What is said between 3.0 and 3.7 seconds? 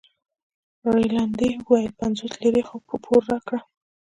پور راکړه.